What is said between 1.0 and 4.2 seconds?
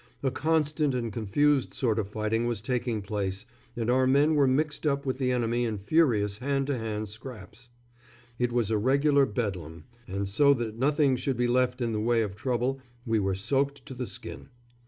confused sort of fighting was taking place, and our